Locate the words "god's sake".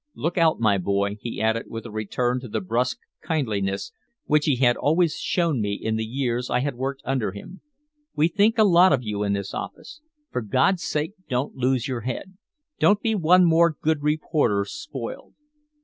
10.41-11.13